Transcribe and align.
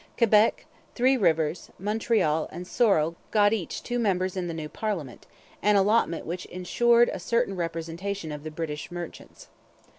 Quebec, 0.17 0.65
Three 0.95 1.15
Rivers, 1.15 1.69
Montreal, 1.77 2.49
and 2.51 2.65
Sorel 2.65 3.17
got 3.29 3.53
each 3.53 3.83
two 3.83 3.99
members 3.99 4.35
in 4.35 4.47
the 4.47 4.53
new 4.55 4.67
parliament, 4.67 5.27
an 5.61 5.75
allotment 5.75 6.25
which 6.25 6.45
ensured 6.47 7.11
a 7.13 7.19
certain 7.19 7.55
representation 7.55 8.31
of 8.31 8.41
the 8.43 8.49
'British' 8.49 8.91
merchants. 8.91 9.49